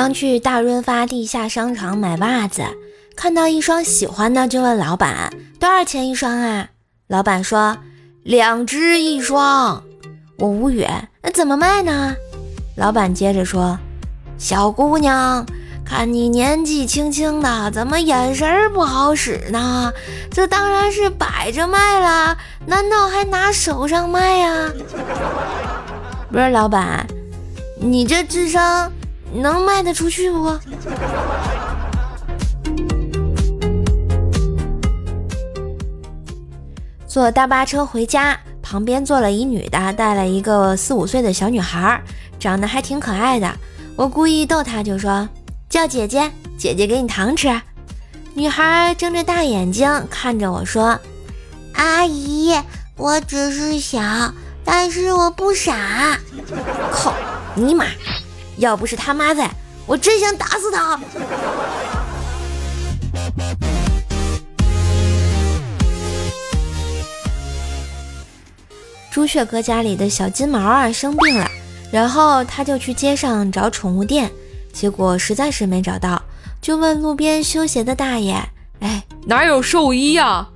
[0.00, 2.62] 刚去大润发地下商场买袜子，
[3.16, 6.68] 看到一双喜欢的，就问老板多少钱一双啊？
[7.08, 7.76] 老板说
[8.22, 9.82] 两只一双。
[10.38, 10.86] 我无语，
[11.20, 12.14] 那怎么卖呢？
[12.76, 13.76] 老板接着说，
[14.38, 15.44] 小姑娘，
[15.84, 19.92] 看你年纪轻轻的，怎么眼神不好使呢？
[20.30, 24.70] 这当然是摆着卖了，难道还拿手上卖呀？
[26.30, 27.04] 不是老板，
[27.80, 28.92] 你这智商。
[29.32, 30.58] 能卖得出去不？
[37.06, 42.00] 坐大巴车回家，旁边坐了一女的，带了一个四五岁的小女孩，
[42.38, 43.50] 长得还挺可爱的。
[43.96, 45.28] 我故意逗她，就说
[45.68, 47.60] 叫姐姐，姐姐给你糖吃。
[48.34, 50.96] 女孩睁着大眼睛看着我说
[51.74, 52.54] ：“阿姨，
[52.96, 54.00] 我只是小，
[54.64, 56.18] 但是我不傻。
[56.92, 57.12] ”靠，
[57.56, 57.86] 尼玛！
[58.58, 59.50] 要不是他妈在，
[59.86, 61.00] 我真想打死他。
[69.10, 71.48] 朱雀哥家里的小金毛啊生病了，
[71.90, 74.30] 然后他就去街上找宠物店，
[74.72, 76.22] 结果实在是没找到，
[76.60, 78.36] 就问路边修鞋的大爷
[78.80, 80.46] ：“哎，哪有兽医呀？”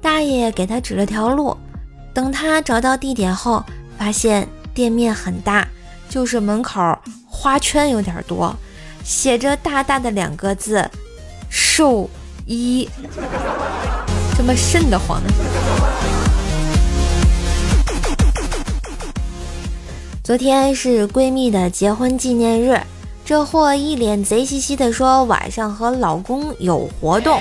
[0.00, 1.56] 大爷给他指了条路，
[2.14, 3.62] 等他找到地点后，
[3.98, 5.66] 发现店面很大。
[6.10, 8.52] 就是门口花圈有点多，
[9.04, 10.84] 写着大大的两个字
[11.48, 12.10] “兽
[12.46, 12.86] 医”，
[14.36, 15.30] 这么瘆得慌呢。
[20.24, 22.80] 昨天是闺蜜的结婚纪念日，
[23.24, 27.40] 这货一脸贼兮兮的说晚上和老公有活动，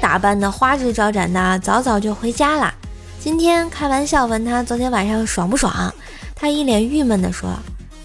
[0.00, 2.72] 打扮的花枝招展的，早早就回家了。
[3.20, 5.92] 今天开玩笑问他昨天晚上爽不爽，
[6.34, 7.50] 他一脸郁闷的说。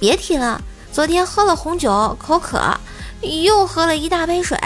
[0.01, 0.59] 别提了，
[0.91, 2.59] 昨天喝了红酒，口渴，
[3.21, 4.57] 又喝了一大杯水，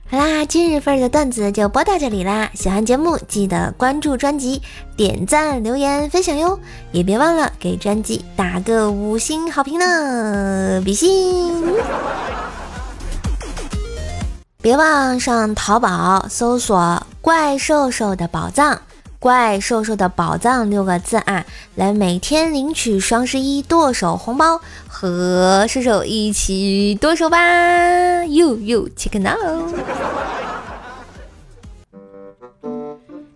[0.10, 2.50] 好啦，今日份的段子就播到这里啦！
[2.54, 4.62] 喜欢节目记得关注专辑、
[4.96, 6.58] 点赞、留言、分享哟，
[6.94, 11.62] 也别忘了给专辑打个五星好评呢，比心！
[14.62, 18.80] 别忘上淘宝搜索“怪兽兽的宝藏”。
[19.20, 28.24] 怪兽兽的宝藏六个字啊，来每天领取双十一剁手红包，和兽兽一起剁手吧！
[28.68, 29.38] 哟哟，check now。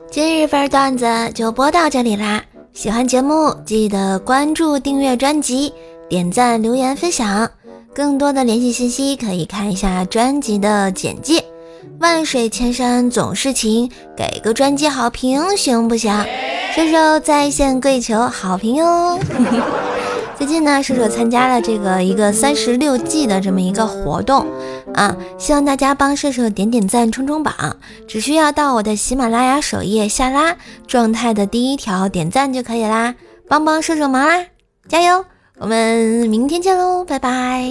[0.09, 2.43] 今日份段子就播到这里啦，
[2.73, 5.73] 喜欢节目记得关注、订阅专辑、
[6.09, 7.49] 点赞、留言、分享，
[7.93, 11.41] 更多的联系信息可以看一下专辑的简介。
[11.99, 16.11] 万水千山总是情，给个专辑好评行不行？
[16.75, 19.17] 射手在线跪求好评哟！
[20.41, 24.47] 最近呢射手参加了这个一个三十六计的这么一个活动
[24.91, 27.77] 啊希望大家帮射手点点赞冲冲榜
[28.07, 30.57] 只需要到我的喜马拉雅首页下拉
[30.87, 33.13] 状态的第一条点赞就可以啦。
[33.47, 34.43] 帮帮射手忙啦
[34.87, 35.23] 加油
[35.59, 37.69] 我们明天见喽拜拜。